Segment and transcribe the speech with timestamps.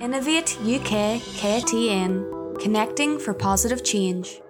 [0.00, 4.40] Innovate UK KTN, connecting for positive change.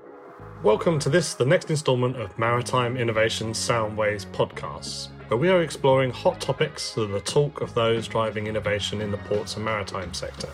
[0.62, 6.10] Welcome to this, the next instalment of Maritime Innovation Soundwaves podcasts, where we are exploring
[6.10, 10.14] hot topics that are the talk of those driving innovation in the ports and maritime
[10.14, 10.48] sector.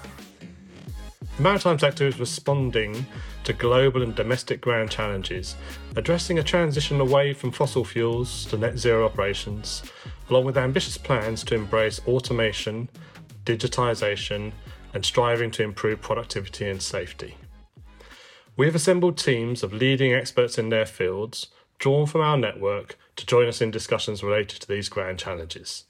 [1.36, 3.06] The maritime sector is responding
[3.44, 5.54] to global and domestic ground challenges,
[5.94, 9.82] addressing a transition away from fossil fuels to net zero operations,
[10.28, 12.88] along with ambitious plans to embrace automation,
[13.44, 14.52] digitisation,
[14.92, 17.36] and striving to improve productivity and safety.
[18.56, 21.48] We have assembled teams of leading experts in their fields,
[21.78, 25.84] drawn from our network, to join us in discussions related to these grand challenges.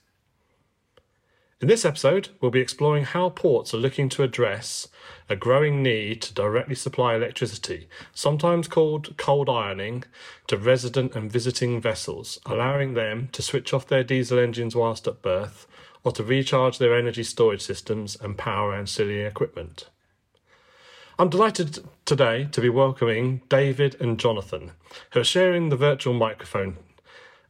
[1.59, 4.87] In this episode, we'll be exploring how ports are looking to address
[5.29, 10.03] a growing need to directly supply electricity, sometimes called cold ironing,
[10.47, 15.21] to resident and visiting vessels, allowing them to switch off their diesel engines whilst at
[15.21, 15.67] berth
[16.03, 19.87] or to recharge their energy storage systems and power ancillary equipment.
[21.19, 24.71] I'm delighted today to be welcoming David and Jonathan,
[25.11, 26.77] who are sharing the virtual microphone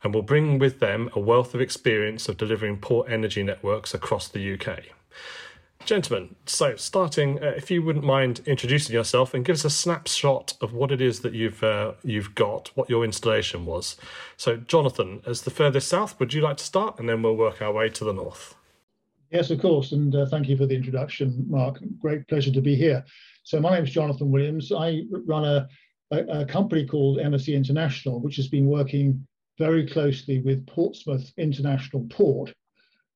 [0.03, 4.27] and will bring with them a wealth of experience of delivering port energy networks across
[4.27, 4.79] the UK.
[5.85, 10.53] Gentlemen, so starting, uh, if you wouldn't mind introducing yourself and give us a snapshot
[10.61, 13.97] of what it is that you've uh, you've got, what your installation was.
[14.37, 17.61] So, Jonathan, as the furthest south, would you like to start, and then we'll work
[17.61, 18.55] our way to the north.
[19.31, 21.79] Yes, of course, and uh, thank you for the introduction, Mark.
[21.99, 23.03] Great pleasure to be here.
[23.43, 24.71] So, my name is Jonathan Williams.
[24.71, 25.67] I run a,
[26.11, 29.25] a, a company called MSE International, which has been working
[29.57, 32.53] very closely with Portsmouth International Port,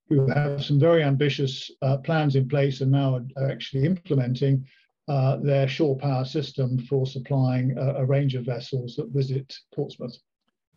[0.08, 4.66] who have some very ambitious uh, plans in place and now are actually implementing
[5.08, 10.18] uh, their shore power system for supplying a, a, range of vessels that visit Portsmouth.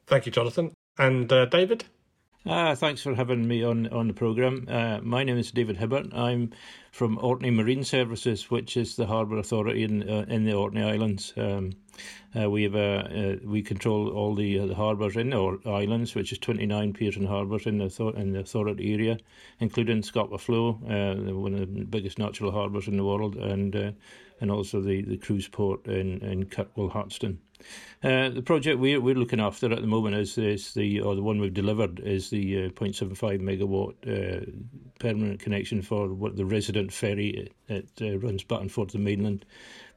[0.07, 0.75] Thank you, Jonathan.
[0.99, 1.85] And uh, David?
[2.49, 4.65] Uh, thanks for having me on, on the programme.
[4.71, 6.15] Uh, my name is David Hibbert.
[6.15, 6.51] I'm
[6.93, 11.35] from Orkney Marine Services, which is the harbour authority in, uh, in the Orkney Islands.
[11.37, 11.73] Um,
[12.35, 16.39] uh, we have uh, we control all the, the harbours in our islands, which is
[16.39, 19.19] 29 piers and harbours in the in the authority area,
[19.61, 23.95] including Scapa Flow, one of the biggest natural harbours in the world, and
[24.41, 27.39] and also the, the cruise port in, in Kirkwall Hatston.
[28.03, 31.23] Uh, the project we're, we're looking after at the moment is, is the or the
[31.23, 34.45] one we've delivered is the uh, 0.75 megawatt uh,
[35.01, 39.03] permanent connection for what the resident ferry that uh, runs back and forth to the
[39.03, 39.45] mainland.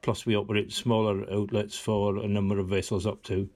[0.01, 3.47] Plus, we operate smaller outlets for a number of vessels up to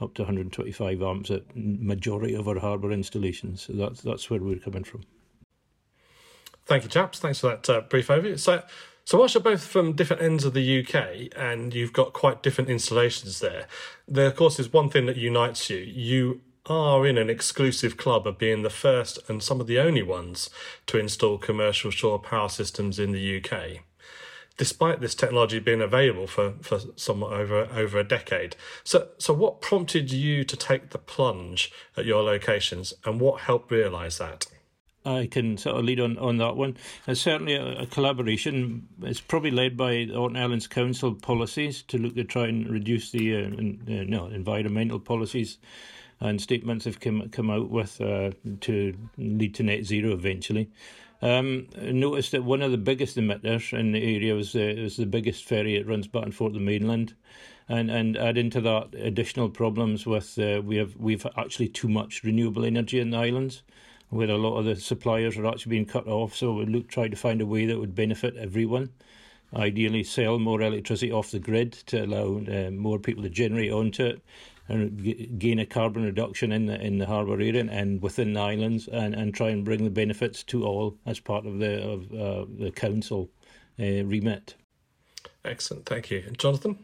[0.00, 3.62] up to 125 amps at majority of our harbour installations.
[3.62, 5.02] So that's that's where we're coming from.
[6.66, 7.20] Thank you, chaps.
[7.20, 8.38] Thanks for that uh, brief overview.
[8.38, 8.62] So.
[9.06, 12.70] So, whilst you're both from different ends of the UK and you've got quite different
[12.70, 13.66] installations there,
[14.08, 15.76] there, of course, is one thing that unites you.
[15.76, 20.02] You are in an exclusive club of being the first and some of the only
[20.02, 20.48] ones
[20.86, 23.82] to install commercial shore power systems in the UK.
[24.56, 28.56] Despite this technology being available for, for somewhat over over a decade.
[28.84, 33.70] So so what prompted you to take the plunge at your locations and what helped
[33.70, 34.46] realise that?
[35.04, 36.76] I can sort of lead on, on that one.
[37.06, 38.88] It's certainly a, a collaboration.
[39.02, 43.36] It's probably led by Orkney Islands Council policies to look to try and reduce the
[43.36, 45.58] uh, in, uh, no, environmental policies
[46.20, 50.70] and statements have come come out with uh, to lead to net zero eventually.
[51.22, 55.06] Um, noticed that one of the biggest emitters in the area was, uh, was the
[55.06, 55.78] biggest ferry.
[55.78, 57.14] that runs back and forth the mainland,
[57.68, 62.22] and and add into that additional problems with uh, we have we've actually too much
[62.24, 63.62] renewable energy in the islands
[64.14, 66.34] where a lot of the suppliers are actually being cut off.
[66.34, 68.90] So we look try to find a way that would benefit everyone.
[69.54, 74.04] Ideally, sell more electricity off the grid to allow uh, more people to generate onto
[74.04, 74.22] it
[74.68, 78.40] and g- gain a carbon reduction in the in the harbour area and within the
[78.40, 82.02] islands, and, and try and bring the benefits to all as part of the of
[82.12, 83.30] uh, the council
[83.78, 84.54] uh, remit.
[85.44, 86.78] Excellent, thank you, Jonathan.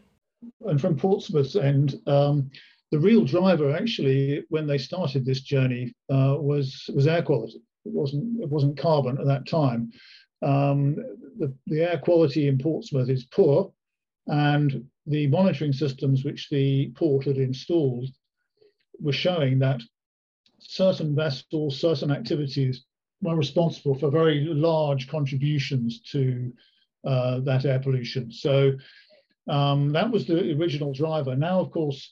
[0.67, 2.51] And from Portsmouth's end, um,
[2.91, 7.63] the real driver actually when they started this journey uh, was was air quality.
[7.85, 9.93] It wasn't it wasn't carbon at that time.
[10.43, 10.97] Um,
[11.39, 13.73] the, the air quality in Portsmouth is poor,
[14.27, 18.09] and the monitoring systems which the port had installed
[19.01, 19.81] were showing that
[20.59, 22.85] certain vessels, certain activities
[23.23, 26.53] were responsible for very large contributions to
[27.05, 28.31] uh, that air pollution.
[28.31, 28.73] So
[29.49, 31.35] um, that was the original driver.
[31.35, 32.11] Now, of course,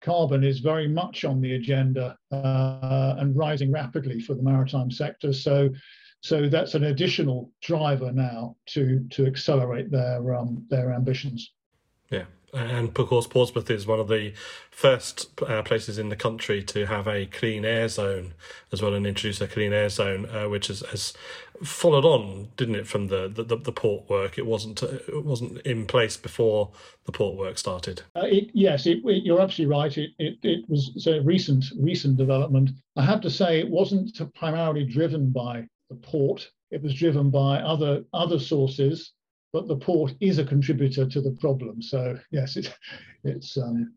[0.00, 5.32] carbon is very much on the agenda uh, and rising rapidly for the maritime sector.
[5.32, 5.70] So,
[6.20, 11.52] so that's an additional driver now to to accelerate their um, their ambitions.
[12.10, 12.24] Yeah,
[12.56, 14.32] and of course, Portsmouth is one of the
[14.70, 18.34] first uh, places in the country to have a clean air zone
[18.72, 21.14] as well and introduce a clean air zone, uh, which has, has
[21.62, 24.38] followed on, didn't it, from the, the, the port work?
[24.38, 26.70] It wasn't it wasn't in place before
[27.04, 28.02] the port work started.
[28.14, 29.98] Uh, it, yes, it, you're absolutely right.
[29.98, 32.70] It, it, it was a recent recent development.
[32.96, 36.50] I have to say, it wasn't primarily driven by the port.
[36.70, 39.12] It was driven by other other sources,
[39.56, 41.80] but the port is a contributor to the problem.
[41.80, 42.76] So yes, it,
[43.24, 43.94] it's um,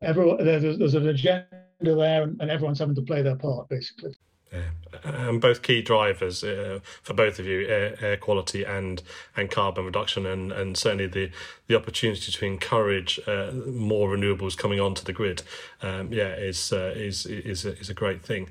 [0.00, 1.46] everyone, there's, there's an agenda
[1.80, 4.14] there, and, and everyone's having to play their part basically.
[4.50, 4.70] Yeah.
[5.04, 9.02] And both key drivers uh, for both of you, air, air, quality and
[9.36, 11.30] and carbon reduction, and, and certainly the,
[11.66, 15.42] the opportunity to encourage uh, more renewables coming onto the grid,
[15.82, 18.50] um, yeah, is uh, is is a, is a great thing.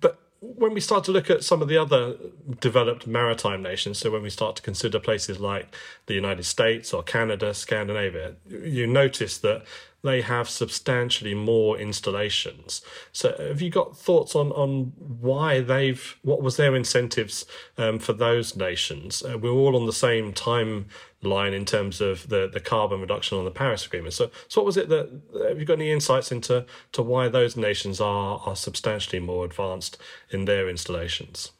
[0.00, 2.16] But when we start to look at some of the other
[2.60, 5.74] developed maritime nations, so when we start to consider places like
[6.06, 9.64] the United States or Canada, Scandinavia, you notice that
[10.06, 12.80] they have substantially more installations.
[13.12, 17.44] So, have you got thoughts on on why they've what was their incentives
[17.76, 19.22] um, for those nations?
[19.22, 23.44] Uh, we're all on the same timeline in terms of the the carbon reduction on
[23.44, 24.14] the Paris Agreement.
[24.14, 27.56] So, so what was it that have you got any insights into to why those
[27.56, 29.98] nations are are substantially more advanced
[30.30, 31.52] in their installations?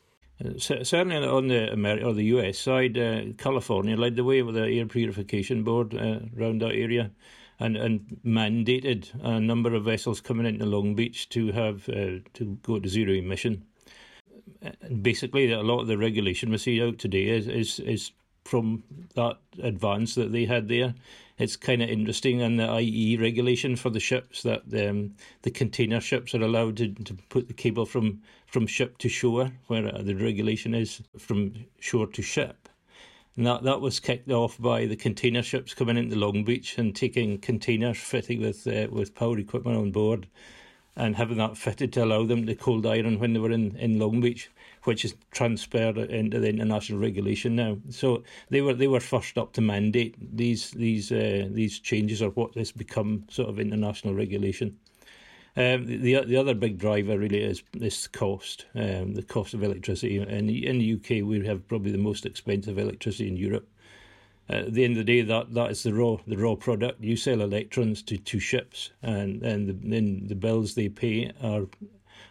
[0.44, 4.54] Uh, certainly on the America or the US side, uh, California led the way with
[4.54, 7.10] the air purification board uh, around that area
[7.58, 12.58] and, and mandated a number of vessels coming into Long Beach to have uh, to
[12.62, 13.64] go to zero emission.
[15.02, 18.12] Basically, a lot of the regulation we see out today is is, is
[18.46, 18.82] from
[19.14, 20.94] that advance that they had there.
[21.38, 26.00] It's kind of interesting, and the IE regulation for the ships that um, the container
[26.00, 30.14] ships are allowed to, to put the cable from, from ship to shore, where the
[30.14, 32.65] regulation is from shore to ship.
[33.36, 36.96] And that, that was kicked off by the container ships coming into Long Beach and
[36.96, 40.26] taking containers fitted with uh, with power equipment on board
[40.96, 43.98] and having that fitted to allow them to cold iron when they were in, in
[43.98, 44.50] Long Beach,
[44.84, 47.76] which is transferred into the international regulation now.
[47.90, 52.30] So they were they were first up to mandate these these uh, these changes or
[52.30, 54.78] what has become sort of international regulation.
[55.58, 60.18] Um, the the other big driver really is this cost, um, the cost of electricity.
[60.18, 63.68] In in the UK, we have probably the most expensive electricity in Europe.
[64.48, 67.02] At the end of the day, that, that is the raw the raw product.
[67.02, 71.66] You sell electrons to, to ships, and and the, then the bills they pay are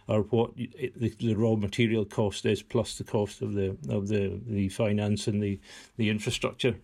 [0.07, 4.39] are what the, the raw material cost is plus the cost of the of the,
[4.45, 5.59] the finance and the,
[5.97, 6.75] the infrastructure.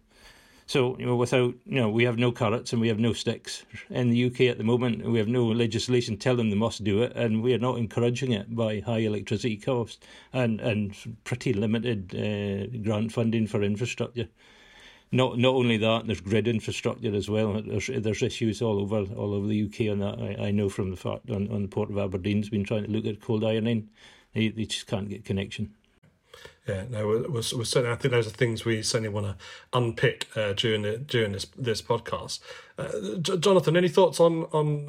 [0.71, 3.65] So, you know, without, you know, we have no carrots and we have no sticks.
[3.89, 7.01] In the UK at the moment, we have no legislation telling them they must do
[7.01, 10.00] it, and we are not encouraging it by high electricity costs
[10.31, 10.95] and, and
[11.25, 14.29] pretty limited uh, grant funding for infrastructure.
[15.12, 17.62] Not not only that, there's grid infrastructure as well.
[17.62, 20.39] There's there's issues all over all over the UK on that.
[20.39, 22.91] I, I know from the fact on, on the port of Aberdeen's been trying to
[22.91, 23.89] look at cold ironing.
[24.33, 25.74] They, they just can't get connection.
[26.68, 27.89] Yeah, no, we're, we're, certainly.
[27.92, 29.36] I think those are things we certainly want to
[29.74, 32.39] unpick uh, during the, during this this podcast.
[32.78, 34.88] Uh, Jonathan, any thoughts on on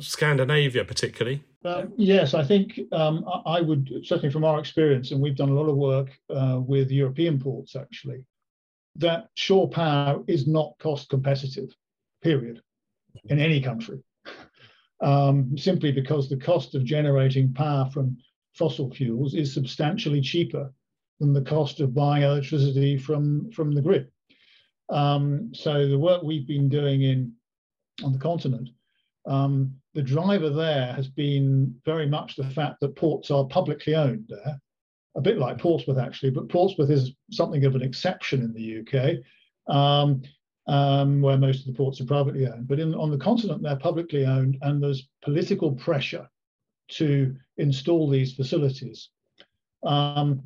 [0.00, 1.42] Scandinavia particularly?
[1.64, 5.54] Uh, yes, I think um, I would certainly from our experience, and we've done a
[5.54, 8.26] lot of work uh, with European ports actually.
[8.96, 11.74] That shore power is not cost competitive,
[12.22, 12.60] period,
[13.24, 14.00] in any country.
[15.00, 18.16] Um, simply because the cost of generating power from
[18.54, 20.72] fossil fuels is substantially cheaper
[21.20, 24.08] than the cost of buying electricity from, from the grid.
[24.90, 27.32] Um, so the work we've been doing in
[28.02, 28.68] on the continent,
[29.26, 34.26] um, the driver there has been very much the fact that ports are publicly owned
[34.28, 34.60] there,
[35.16, 39.74] a bit like Portsmouth actually, but Portsmouth is something of an exception in the UK,
[39.74, 40.22] um,
[40.66, 42.66] um, where most of the ports are privately owned.
[42.66, 46.28] But in, on the continent, they're publicly owned, and there's political pressure
[46.88, 49.10] to install these facilities.
[49.84, 50.42] Um,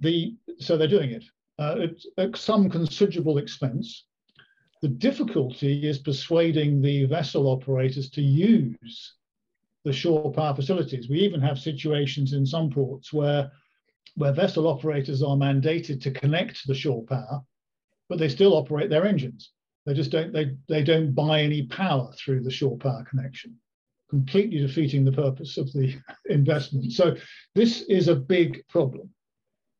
[0.00, 1.24] the, so they're doing it
[1.58, 1.86] uh,
[2.18, 4.04] at some considerable expense.
[4.82, 9.14] The difficulty is persuading the vessel operators to use
[9.84, 11.08] the shore power facilities.
[11.08, 13.50] We even have situations in some ports where,
[14.16, 17.42] where vessel operators are mandated to connect to the shore power,
[18.08, 19.52] but they still operate their engines.
[19.86, 23.58] They just don't they, they don't buy any power through the shore power connection,
[24.08, 25.94] completely defeating the purpose of the
[26.26, 26.92] investment.
[26.92, 27.16] So
[27.54, 29.13] this is a big problem.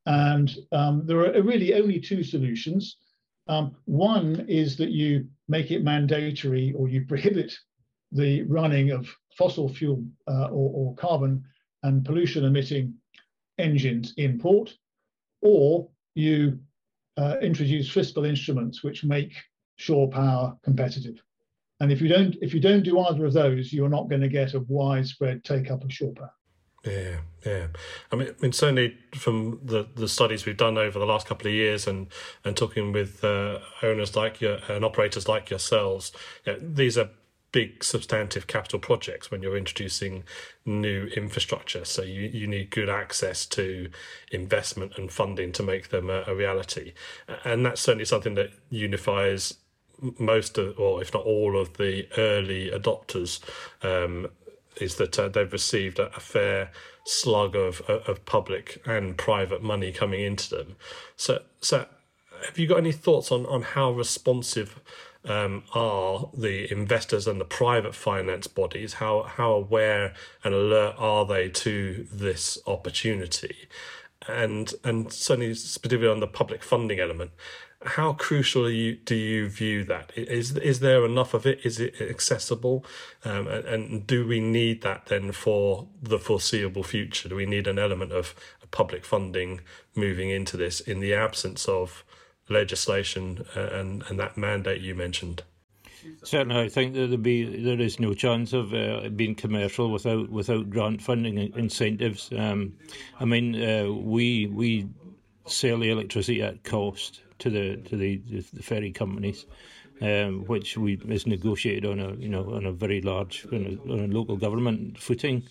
[0.05, 2.97] And um, there are really only two solutions.
[3.47, 7.53] Um, one is that you make it mandatory or you prohibit
[8.11, 9.07] the running of
[9.37, 11.43] fossil fuel uh, or, or, carbon
[11.83, 12.93] and pollution emitting
[13.57, 14.73] engines in port,
[15.41, 16.59] or you
[17.17, 19.33] uh, introduce fiscal instruments which make
[19.77, 21.21] shore power competitive.
[21.79, 24.29] And if you don't if you don't do either of those, you're not going to
[24.29, 26.31] get a widespread take up of shore power.
[26.85, 27.67] Yeah, yeah.
[28.11, 31.47] I mean, I mean, certainly from the, the studies we've done over the last couple
[31.47, 32.07] of years, and
[32.43, 36.11] and talking with uh, owners like you and operators like yourselves,
[36.45, 37.09] you know, these are
[37.51, 40.25] big substantive capital projects when you're introducing
[40.65, 41.85] new infrastructure.
[41.85, 43.89] So you, you need good access to
[44.29, 46.91] investment and funding to make them a, a reality.
[47.45, 49.53] And that's certainly something that unifies
[50.19, 53.39] most of, or if not all of the early adopters,
[53.81, 54.27] um,
[54.81, 56.71] is that uh, they've received a, a fair
[57.05, 60.75] slug of, of public and private money coming into them.
[61.15, 61.85] So, so
[62.45, 64.79] have you got any thoughts on, on how responsive
[65.23, 68.95] um, are the investors and the private finance bodies?
[68.95, 70.13] How how aware
[70.43, 73.67] and alert are they to this opportunity?
[74.27, 77.31] And and certainly specifically on the public funding element,
[77.83, 80.11] how crucial you, do you view that?
[80.15, 81.59] Is is there enough of it?
[81.63, 82.85] Is it accessible?
[83.23, 87.29] Um, and, and, do we need that then for the foreseeable future?
[87.29, 88.33] Do we need an element of
[88.75, 89.61] public funding
[89.95, 92.03] moving into this in the absence of
[92.49, 95.43] legislation uh, and and that mandate you mentioned.
[96.23, 100.29] Certainly, I think that there be there is no chance of uh, being commercial without
[100.29, 102.29] without grant funding incentives.
[102.37, 102.73] Um,
[103.19, 104.87] I mean, uh, we we
[105.45, 109.45] sell the electricity at cost to the to the, the ferry companies,
[110.01, 113.91] um, which we is negotiated on a you know on a very large on a,
[113.91, 115.43] on a local government footing.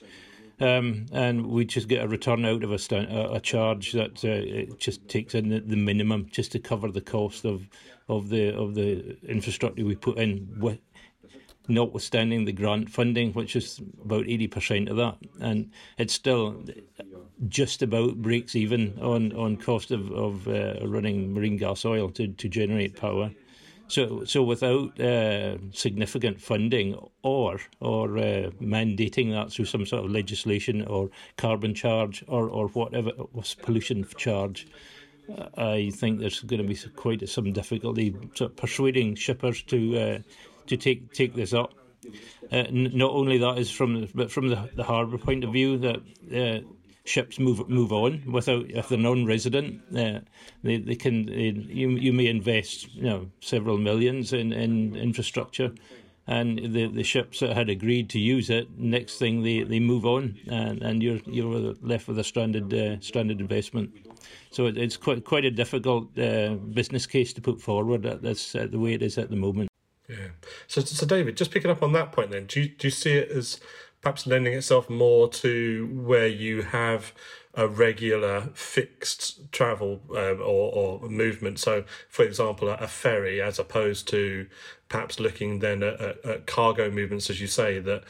[0.60, 4.28] Um, and we just get a return out of a, st- a charge that uh,
[4.28, 7.68] it just takes in the, the, minimum just to cover the cost of
[8.08, 10.78] of the of the infrastructure we put in, with,
[11.68, 16.64] notwithstanding the grant funding, which is about eighty percent of that, and it's still
[17.48, 22.28] just about breaks even on on cost of of uh, running marine gas oil to
[22.28, 23.30] to generate power.
[23.86, 30.10] So, so without uh, significant funding or or uh, mandating that through some sort of
[30.10, 34.66] legislation or carbon charge or or whatever was pollution charge,
[35.58, 40.18] I think there's going to be quite some difficulty sort of persuading shippers to uh,
[40.66, 41.72] to take take this up.
[42.52, 45.78] Uh, n- not only that is from but from the, the harbour point of view
[45.78, 45.96] that
[46.34, 46.60] uh,
[47.04, 49.80] ships move move on without if they're non-resident.
[49.96, 50.20] Uh,
[50.62, 55.72] they they can they, you you may invest you know several millions in, in infrastructure,
[56.26, 60.06] and the the ships that had agreed to use it, next thing they, they move
[60.06, 63.90] on, and, and you're you're left with a stranded uh, stranded investment.
[64.50, 68.02] So it, it's quite quite a difficult uh, business case to put forward.
[68.22, 69.68] That's uh, the way it is at the moment.
[70.08, 70.28] Yeah.
[70.66, 73.14] So, so David, just picking up on that point, then, do you, do you see
[73.14, 73.60] it as
[74.02, 77.12] perhaps lending itself more to where you have
[77.56, 81.58] a regular fixed travel um, or, or, movement.
[81.58, 84.46] So, for example, a, ferry, as opposed to
[84.88, 88.04] perhaps looking then at, at, at, cargo movements, as you say, that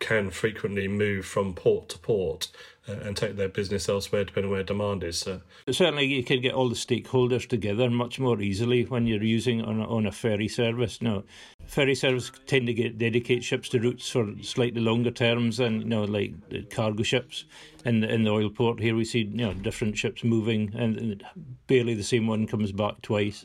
[0.00, 2.48] can frequently move from port to port
[2.86, 5.18] and take their business elsewhere, depending where demand is.
[5.18, 5.40] So.
[5.70, 9.80] Certainly, you can get all the stakeholders together much more easily when you're using on
[9.80, 11.00] a, on a ferry service.
[11.00, 11.24] Now,
[11.66, 15.86] ferry service tend to get dedicate ships to routes for slightly longer terms than you
[15.86, 16.34] know, like
[16.70, 17.44] cargo ships.
[17.84, 21.22] In the, in the oil port here, we see you know different ships moving, and
[21.66, 23.44] barely the same one comes back twice.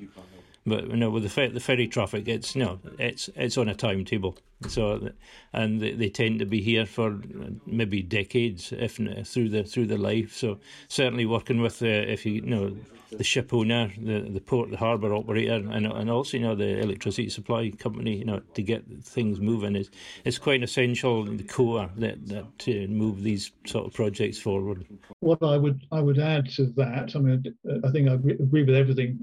[0.65, 3.69] But you know, with the, fer- the ferry traffic, it's you know, it's it's on
[3.69, 4.37] a timetable.
[4.67, 5.09] So,
[5.53, 7.17] and they, they tend to be here for
[7.65, 10.35] maybe decades, if through the through the life.
[10.35, 12.75] So, certainly working with uh, if you, you know
[13.11, 16.79] the ship owner, the the port, the harbour operator, and and also you know the
[16.79, 19.89] electricity supply company, you know, to get things moving is
[20.25, 24.85] it's quite essential the core that that to move these sort of projects forward.
[25.21, 27.43] What I would I would add to that, I mean,
[27.83, 29.19] I think I agree, with everything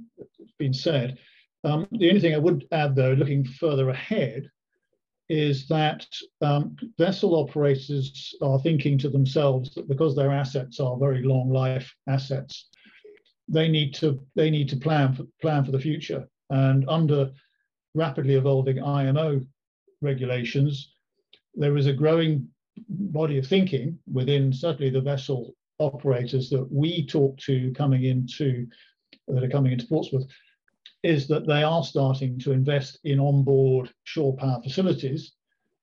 [0.59, 1.19] been said.
[1.65, 4.49] Um, the only thing I would add, though, looking further ahead,
[5.29, 6.07] is that
[6.41, 11.93] um, vessel operators are thinking to themselves that because their assets are very long life
[12.09, 12.69] assets,
[13.49, 16.29] they need to they need to plan for, plan for the future.
[16.51, 17.33] And under
[17.95, 19.41] rapidly evolving IMO
[20.01, 20.93] regulations,
[21.55, 22.49] there is a growing
[22.89, 28.67] body of thinking within certainly the vessel operators that we talk to coming into
[29.29, 30.27] that are coming into Portsmouth
[31.07, 35.33] is that they are starting to invest in onboard shore power facilities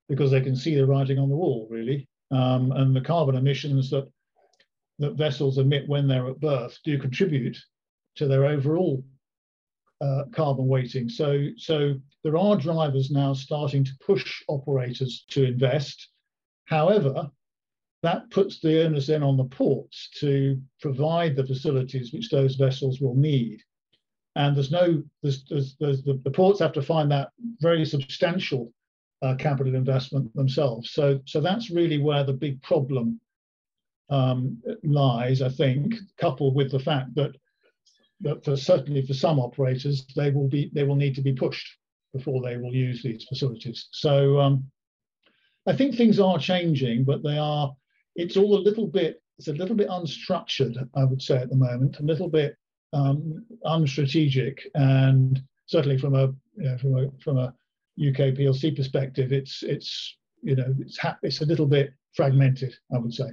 [0.10, 2.08] because they can see the writing on the wall, really.
[2.32, 4.08] Um, and the carbon emissions that
[5.00, 7.58] that vessels emit when they're at berth do contribute
[8.16, 9.04] to their overall
[10.02, 11.10] uh, carbon weighting.
[11.10, 16.10] So, so there are drivers now starting to push operators to invest.
[16.66, 17.30] However,
[18.04, 23.00] that puts the onus then on the ports to provide the facilities which those vessels
[23.00, 23.62] will need
[24.36, 28.72] and there's no there's, there's, there's the, the, ports have to find that very substantial
[29.22, 30.92] uh, capital investment themselves.
[30.92, 33.20] So so that's really where the big problem
[34.10, 37.36] um, lies, I think, coupled with the fact that
[38.22, 41.78] that for certainly for some operators, they will be they will need to be pushed
[42.14, 43.88] before they will use these facilities.
[43.92, 44.66] So um,
[45.66, 47.74] I think things are changing, but they are.
[48.16, 49.22] It's all a little bit.
[49.40, 52.00] It's a little bit unstructured, I would say, at the moment.
[52.00, 52.56] A little bit
[52.94, 57.54] um, unstrategic, and certainly from a you know, from a from a
[58.00, 63.00] UK PLC perspective, it's it's you know it's ha- it's a little bit fragmented, I
[63.00, 63.32] would say.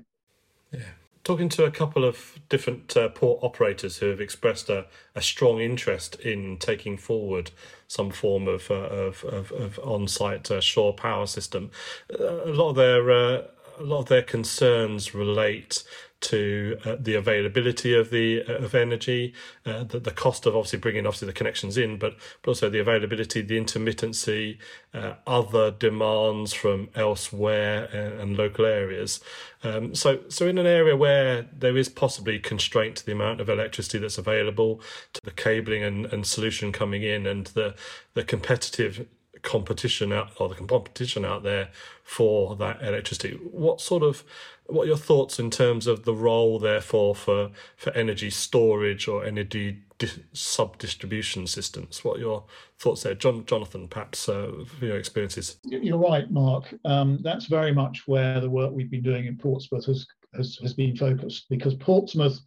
[0.73, 0.81] Yeah.
[1.23, 5.61] Talking to a couple of different uh, port operators who have expressed a, a strong
[5.61, 7.51] interest in taking forward
[7.89, 11.71] some form of uh, of, of, of on-site uh, shore power system,
[12.19, 13.43] uh, a lot of their uh,
[13.79, 15.85] a lot of their concerns relate
[16.21, 19.33] to uh, the availability of the uh, of energy,
[19.65, 22.79] uh, the, the cost of obviously bringing obviously the connections in, but, but also the
[22.79, 24.59] availability, the intermittency,
[24.93, 29.21] uh, other demands from elsewhere and, uh, and local areas.
[29.63, 33.49] Um, so so in an area where there is possibly constraint to the amount of
[33.49, 34.81] electricity that's available,
[35.15, 37.75] to the cabling and, and solution coming in, and the
[38.15, 39.07] the competitive
[39.43, 41.71] competition out or the competition out there
[42.03, 43.39] for that electricity.
[43.43, 44.25] What sort of
[44.67, 49.25] what are your thoughts in terms of the role, therefore, for for energy storage or
[49.25, 52.05] energy di- sub distribution systems?
[52.05, 52.45] What are your
[52.79, 53.89] thoughts there, John, Jonathan?
[53.89, 55.57] Perhaps uh, your experiences.
[55.65, 56.73] You're right, Mark.
[56.85, 60.75] Um, that's very much where the work we've been doing in Portsmouth has has, has
[60.75, 62.39] been focused because Portsmouth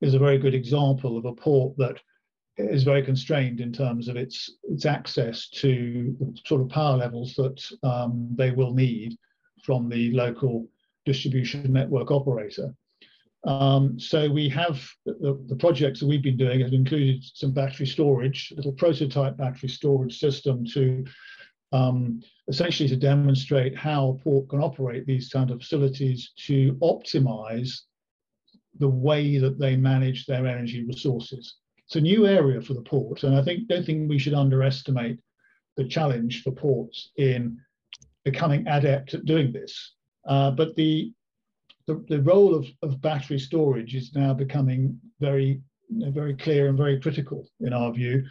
[0.00, 2.00] is a very good example of a port that
[2.58, 7.62] is very constrained in terms of its its access to sort of power levels that
[7.82, 9.16] um, they will need
[9.64, 10.66] from the local
[11.04, 12.74] distribution network operator.
[13.44, 17.86] Um, so we have the, the, projects that we've been doing have included some battery
[17.86, 21.04] storage, a little prototype battery storage system to
[21.72, 27.82] um, essentially to demonstrate how a port can operate these kind of facilities to optimize
[28.78, 31.56] the way that they manage their energy resources.
[31.88, 35.18] It's a new area for the port, and I think don't think we should underestimate
[35.78, 37.58] the challenge for ports in
[38.26, 39.94] becoming adept at doing this.
[40.26, 41.10] Uh, but the,
[41.86, 47.00] the, the role of, of battery storage is now becoming very very clear and very
[47.00, 48.22] critical in our view.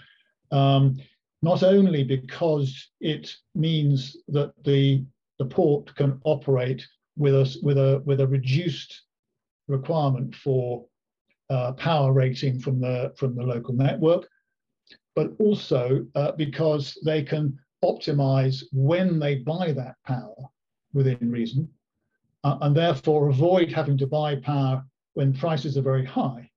[0.51, 0.97] Um,
[1.41, 5.03] not only because it means that the
[5.39, 6.85] the port can operate
[7.17, 9.01] with us with a with a reduced
[9.67, 10.85] requirement for
[11.49, 14.27] uh, power rating from the from the local network,
[15.15, 20.35] but also uh, because they can optimize when they buy that power
[20.93, 21.69] within reason,
[22.43, 24.83] uh, and therefore avoid having to buy power
[25.13, 26.49] when prices are very high,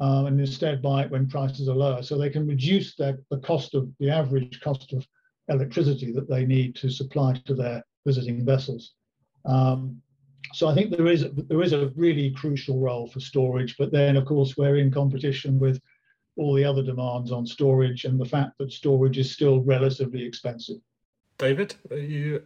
[0.00, 2.02] um, and instead buy it when prices are lower.
[2.02, 5.06] So they can reduce their, the cost of the average cost of
[5.48, 8.94] electricity that they need to supply to their visiting vessels.
[9.44, 10.00] Um,
[10.52, 14.16] so I think there is there is a really crucial role for storage, but then
[14.16, 15.80] of course we're in competition with
[16.36, 20.78] all the other demands on storage and the fact that storage is still relatively expensive.
[21.38, 22.42] David, are you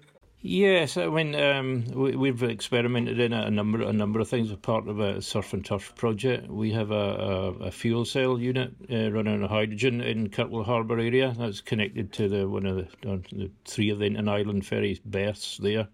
[0.46, 4.58] Yes, I mean um, we, have experimented in a number a number of things as
[4.58, 6.50] part of a surf and turf project.
[6.50, 10.98] We have a, a, a fuel cell unit uh, running on hydrogen in Kirkwall Harbour
[10.98, 14.66] area that's connected to the one of the, uh, the three of the inter island
[14.66, 15.88] ferries berths there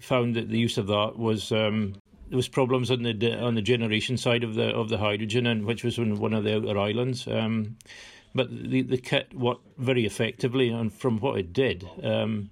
[0.00, 1.94] found that the use of that was um,
[2.28, 5.64] there was problems on the on the generation side of the of the hydrogen, and
[5.64, 7.26] which was on one of the outer islands.
[7.26, 7.76] Um,
[8.34, 11.88] but the the kit worked very effectively, and from what it did.
[12.02, 12.50] Um,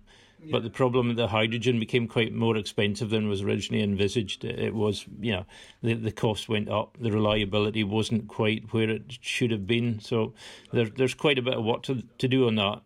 [0.51, 4.45] but the problem the hydrogen became quite more expensive than was originally envisaged.
[4.45, 5.47] It was, you know,
[5.83, 10.01] the, the cost went up, the reliability wasn't quite where it should have been.
[10.01, 10.35] So
[10.73, 12.83] there, there's quite a bit of work to, to do on that.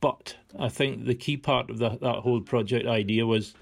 [0.00, 3.54] But I think the key part of the, that whole project idea was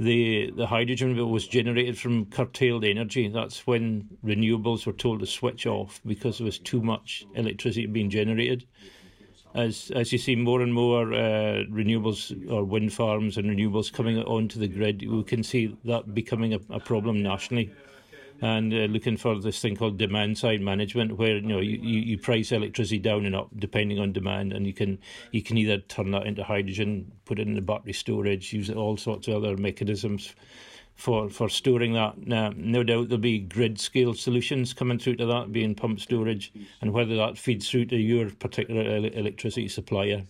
[0.00, 3.28] the the hydrogen was generated from curtailed energy.
[3.28, 8.08] That's when renewables were told to switch off because there was too much electricity being
[8.08, 8.64] generated.
[9.54, 14.18] As as you see more and more uh, renewables or wind farms and renewables coming
[14.18, 17.70] onto the grid, we can see that becoming a, a problem nationally
[18.42, 22.18] and uh, looking for this thing called demand side management, where you know you, you,
[22.18, 24.98] price electricity down and up depending on demand, and you can
[25.32, 28.96] you can either turn that into hydrogen, put it in the battery storage, use all
[28.96, 30.34] sorts of other mechanisms
[30.94, 32.26] for for storing that.
[32.26, 36.52] Now, no doubt there'll be grid scale solutions coming through to that, being pump storage,
[36.80, 40.24] and whether that feeds through to your particular electricity supplier.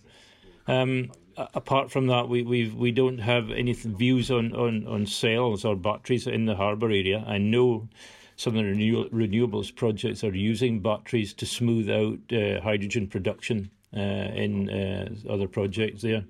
[0.67, 1.11] Um,
[1.53, 5.75] apart from that, we we we don't have any views on, on, on cells or
[5.75, 7.23] batteries in the harbour area.
[7.27, 7.87] I know
[8.35, 13.69] some of the renew- renewables projects are using batteries to smooth out uh, hydrogen production
[13.95, 16.23] uh, in uh, other projects there.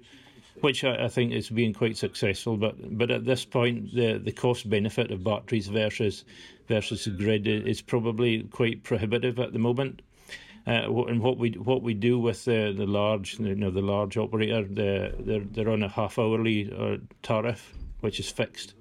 [0.62, 2.58] which I, I, think is being quite successful.
[2.58, 6.26] But but at this point, the the cost benefit of batteries versus
[6.68, 10.02] versus the grid is probably quite prohibitive at the moment.
[10.68, 14.16] Uh, and what we what we do with the the large you know the large
[14.18, 18.76] operator, they're they're, they're on a half hourly uh, tariff, which is fixed.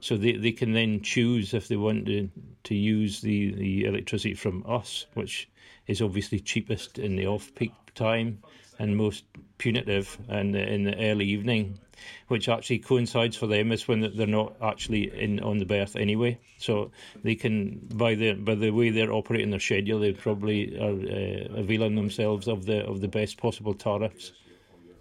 [0.00, 2.30] So they, they can then choose if they want to,
[2.64, 5.48] to use the, the electricity from us, which
[5.86, 8.38] is obviously cheapest in the off peak time
[8.78, 9.24] and most
[9.58, 11.78] punitive in the, in the early evening,
[12.28, 16.38] which actually coincides for them is when they're not actually in on the berth anyway.
[16.58, 16.90] So
[17.22, 21.60] they can by the by the way they're operating their schedule, they probably are uh,
[21.60, 24.32] availing themselves of the of the best possible tariffs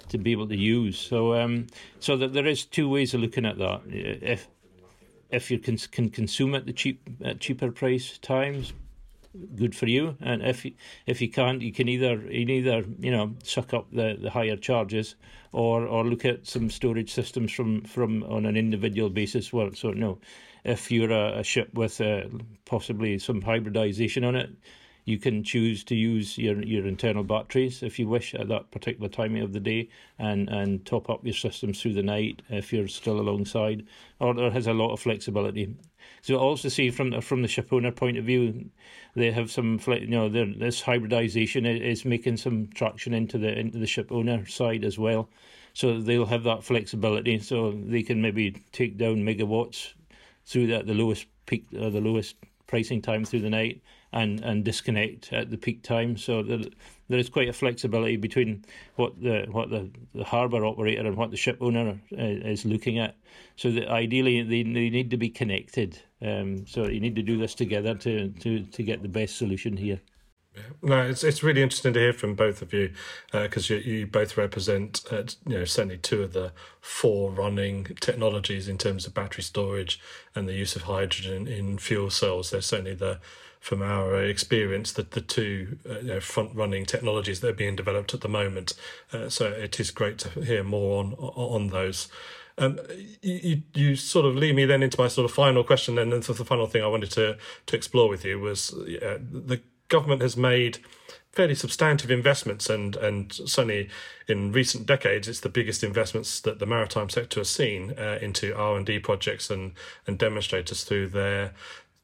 [0.09, 0.97] to be able to use.
[0.97, 1.67] So um,
[1.99, 3.81] so that there is two ways of looking at that.
[3.87, 4.47] If
[5.31, 8.73] if you can, can consume at the cheap at cheaper price times,
[9.55, 10.15] good for you.
[10.21, 10.65] And if
[11.05, 14.29] if you can't, you can either you can either you know suck up the, the
[14.29, 15.15] higher charges,
[15.51, 19.53] or or look at some storage systems from from on an individual basis.
[19.53, 20.19] Well, so no,
[20.63, 22.23] if you're a, a ship with uh,
[22.65, 24.49] possibly some hybridization on it,
[25.05, 29.07] you can choose to use your, your internal batteries if you wish at that particular
[29.07, 32.87] time of the day and, and top up your systems through the night if you're
[32.87, 33.85] still alongside,
[34.19, 35.75] or it has a lot of flexibility.
[36.21, 38.69] So also see from from the ship owner point of view,
[39.15, 43.87] they have some you know this hybridization is making some traction into the into the
[43.87, 45.29] ship owner side as well.
[45.73, 49.93] So they'll have that flexibility, so they can maybe take down megawatts
[50.45, 52.35] through that the lowest peak or the lowest
[52.67, 56.17] pricing time through the night and, and disconnect at the peak time.
[56.17, 56.59] So there,
[57.07, 58.65] there is quite a flexibility between
[58.95, 62.99] what the what the, the harbour operator and what the ship owner uh, is looking
[62.99, 63.15] at.
[63.55, 66.01] So that ideally they, they need to be connected.
[66.21, 69.77] Um, so you need to do this together to, to, to get the best solution
[69.77, 70.01] here.
[70.81, 72.93] No, it's it's really interesting to hear from both of you
[73.31, 77.83] because uh, you, you both represent uh, you know certainly two of the four running
[77.99, 79.99] technologies in terms of battery storage
[80.33, 82.51] and the use of hydrogen in fuel cells.
[82.51, 83.19] They're certainly the
[83.65, 87.75] from our experience the the two uh, you know, front running technologies that are being
[87.75, 88.73] developed at the moment.
[89.11, 92.07] Uh, so it is great to hear more on on those.
[92.59, 92.79] Um,
[93.23, 96.19] you, you sort of lead me then into my sort of final question, and then
[96.19, 100.37] the final thing I wanted to to explore with you was uh, the government has
[100.37, 100.77] made
[101.31, 103.89] fairly substantive investments, and and certainly
[104.27, 108.55] in recent decades, it's the biggest investments that the maritime sector has seen uh, into
[108.55, 109.71] R and D projects and
[110.05, 111.53] and demonstrators through their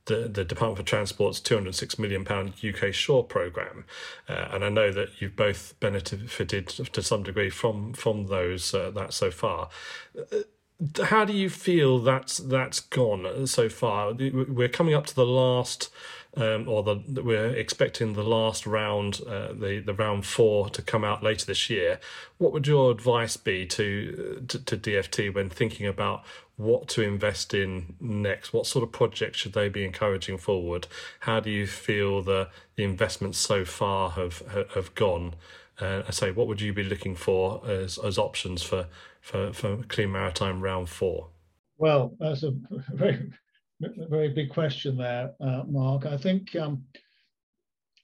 [0.05, 3.85] the, the Department for Transport's £206 million UK Shore programme.
[4.27, 8.91] Uh, and I know that you've both benefited to some degree from from those uh,
[8.91, 9.69] that so far.
[10.17, 10.37] Uh,
[11.03, 14.13] how do you feel that's that's gone so far?
[14.13, 15.91] We're coming up to the last
[16.37, 21.03] um, or the, we're expecting the last round, uh, the the round four, to come
[21.03, 21.99] out later this year.
[22.37, 26.23] What would your advice be to, to, to DFT when thinking about
[26.55, 28.53] what to invest in next?
[28.53, 30.87] What sort of projects should they be encouraging forward?
[31.21, 34.41] How do you feel the the investments so far have
[34.73, 35.35] have gone?
[35.79, 38.87] Uh, I say, what would you be looking for as as options for
[39.19, 41.27] for, for Clean Maritime Round Four?
[41.77, 42.51] Well, that's a
[42.93, 43.31] very
[44.09, 46.05] very big question there, uh, Mark.
[46.05, 46.83] I think um,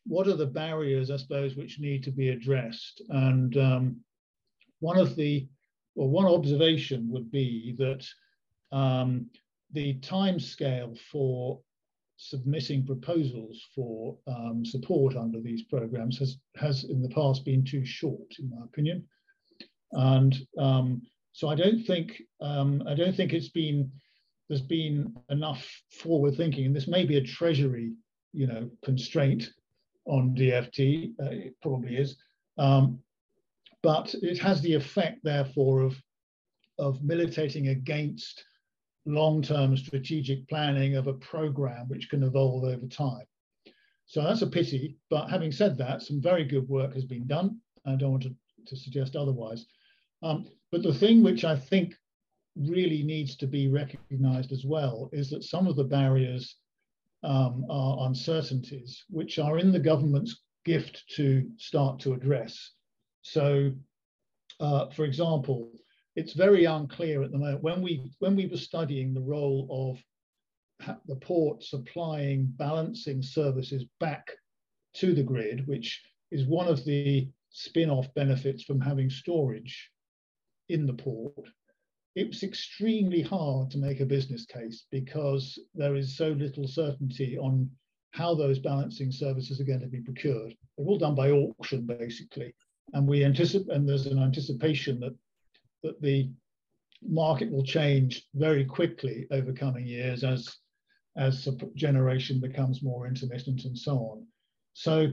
[0.06, 3.02] what are the barriers, I suppose, which need to be addressed?
[3.10, 3.98] And um,
[4.80, 5.48] one of the,
[5.96, 8.06] well, one observation would be that
[8.72, 9.30] um,
[9.74, 11.60] the time scale for
[12.18, 17.86] submitting proposals for um, support under these programs has, has in the past been too
[17.86, 19.06] short, in my opinion.
[19.92, 23.92] And um, so I don't think um, I don't think it's been
[24.48, 27.94] there's been enough forward thinking, and this may be a treasury,
[28.34, 29.52] you know, constraint
[30.06, 31.14] on DFT.
[31.22, 32.18] Uh, it probably is,
[32.58, 33.00] um,
[33.84, 35.96] but it has the effect, therefore, of
[36.80, 38.44] of militating against
[39.06, 43.26] long-term strategic planning of a program which can evolve over time.
[44.06, 44.98] So that's a pity.
[45.10, 47.60] But having said that, some very good work has been done.
[47.86, 48.36] I don't want to,
[48.68, 49.66] to suggest otherwise.
[50.24, 51.96] Um, but the thing which I think
[52.60, 56.58] really needs to be recognized as well is that some of the barriers
[57.24, 62.72] um, are uncertainties, which are in the government's gift to start to address.
[63.22, 63.72] So,
[64.60, 65.72] uh, for example,
[66.16, 69.68] it's very unclear at the moment when we when we were studying the role
[70.82, 74.32] of the port supplying balancing services back
[74.96, 79.92] to the grid, which is one of the spin-off benefits from having storage
[80.70, 81.48] in the port
[82.18, 87.38] it was extremely hard to make a business case because there is so little certainty
[87.38, 87.70] on
[88.10, 90.56] how those balancing services are going to be procured.
[90.78, 92.56] They're all done by auction, basically,
[92.94, 95.16] and we anticipate, and there's an anticipation that
[95.84, 96.32] that the
[97.04, 100.58] market will change very quickly over coming years as
[101.18, 104.26] as generation becomes more intermittent and so on.
[104.74, 105.12] So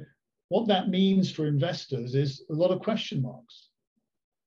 [0.48, 3.68] what that means for investors is a lot of question marks.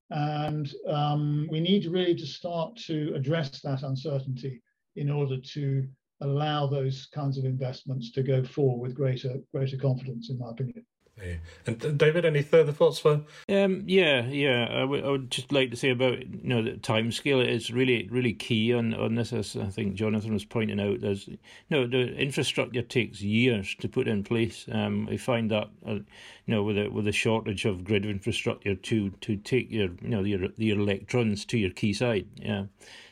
[0.09, 4.61] And um, we need really to start to address that uncertainty
[4.95, 5.87] in order to
[6.21, 10.85] allow those kinds of investments to go forward with greater greater confidence, in my opinion.
[11.23, 11.35] Yeah.
[11.65, 13.21] And uh, David, any further thoughts for?
[13.49, 14.67] Um, yeah, yeah.
[14.69, 17.71] I, w- I would just like to say about you know the time scale is
[17.71, 19.33] really really key on on this.
[19.33, 21.37] As I think Jonathan was pointing out, there's you
[21.69, 24.65] know the infrastructure takes years to put in place.
[24.71, 26.05] Um, we find that uh, you
[26.45, 30.23] know with a with a shortage of grid infrastructure to to take your you know
[30.23, 32.27] your your electrons to your quayside.
[32.35, 32.65] Yeah.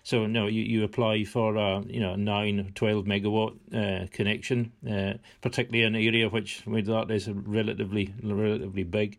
[0.06, 5.14] So no, you, you apply for a you know nine, 12 megawatt uh, connection, uh,
[5.42, 9.18] particularly an area which with that is relatively relatively big.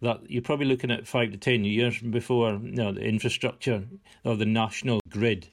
[0.00, 3.82] That you're probably looking at five to ten years before you know the infrastructure
[4.24, 5.48] or the national grid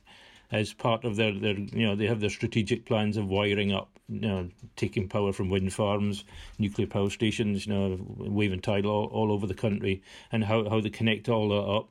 [0.51, 3.89] as part of their, their you know they have their strategic plans of wiring up
[4.07, 6.23] you know taking power from wind farms
[6.59, 10.79] nuclear power stations you know waving tidal all, all over the country and how, how
[10.79, 11.89] they connect all that up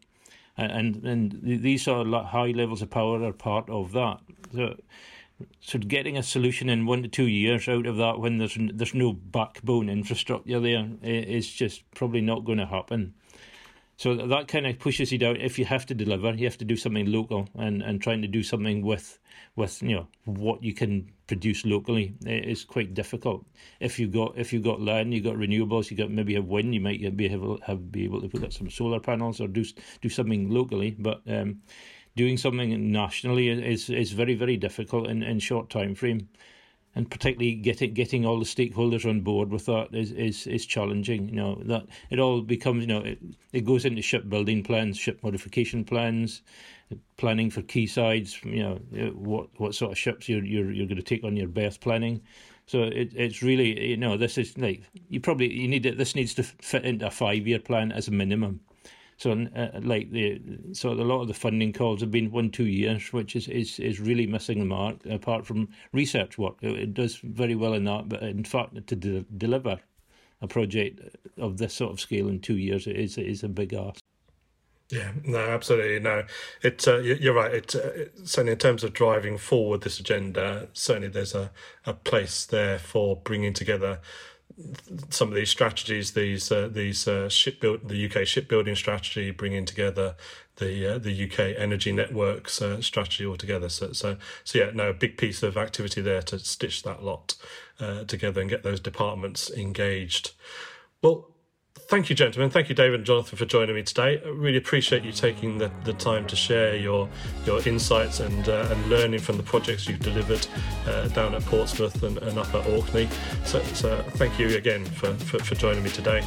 [0.56, 4.20] and and these of high levels of power are part of that.
[4.54, 4.76] So,
[5.60, 8.94] so getting a solution in one to two years out of that when there's there's
[8.94, 13.14] no backbone infrastructure there is just probably not going to happen.
[13.98, 15.36] So that kind of pushes you down.
[15.36, 18.28] If you have to deliver, you have to do something local, and, and trying to
[18.28, 19.18] do something with
[19.56, 23.46] with you know what you can produce locally is quite difficult.
[23.80, 26.74] If you got if you got land, you got renewables, you got maybe have wind,
[26.74, 29.64] you might be able have be able to put up some solar panels or do
[30.02, 30.94] do something locally.
[30.98, 31.62] But um,
[32.16, 36.28] doing something nationally is is very very difficult in in short time frame
[36.96, 41.28] and particularly getting getting all the stakeholders on board with that is is is challenging.
[41.28, 43.18] You know that it all becomes you know it,
[43.52, 46.40] it goes into shipbuilding plans, ship modification plans,
[47.18, 48.42] planning for quaysides.
[48.44, 48.74] You know
[49.14, 52.22] what what sort of ships you're you're you're going to take on your berth planning.
[52.66, 55.98] So it, it's really you know this is like you probably you need it.
[55.98, 58.60] This needs to fit into a five year plan as a minimum.
[59.18, 60.40] So, uh, like the
[60.72, 63.78] so a lot of the funding calls have been one two years, which is is,
[63.78, 65.04] is really missing the mark.
[65.06, 68.96] Apart from research work, it, it does very well in that, but in fact, to
[68.96, 69.80] de- deliver
[70.42, 71.00] a project
[71.38, 74.00] of this sort of scale in two years is is a big ask.
[74.90, 76.24] Yeah, no, absolutely no.
[76.62, 77.52] It uh, you're right.
[77.52, 81.50] It, uh, it, certainly in terms of driving forward this agenda, certainly there's a,
[81.86, 84.00] a place there for bringing together
[85.10, 90.16] some of these strategies, these uh, these uh, shipbuild the UK shipbuilding strategy, bringing together
[90.56, 93.68] the uh, the UK energy networks uh, strategy altogether.
[93.68, 97.34] So so so yeah, no, a big piece of activity there to stitch that lot
[97.80, 100.32] uh, together and get those departments engaged.
[101.02, 101.30] Well,
[101.88, 102.50] thank you, gentlemen.
[102.50, 104.20] Thank you, David and Jonathan, for joining me today.
[104.24, 107.08] I really appreciate you taking the, the time to share your
[107.44, 110.46] your insights and uh, and learning from the projects you've delivered
[110.86, 113.08] uh, down at Portsmouth and, and up at Orkney.
[113.44, 116.22] So, so thank you again for, for, for, joining me today.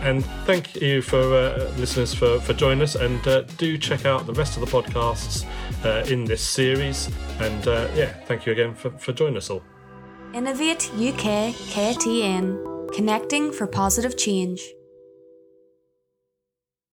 [0.00, 2.94] And thank you for uh, listeners for, for joining us.
[2.94, 5.46] And uh, do check out the rest of the podcasts
[5.84, 7.10] uh, in this series.
[7.40, 9.62] And uh, yeah, thank you again for, for joining us all.
[10.32, 14.60] Innovate UK KTN, connecting for positive change.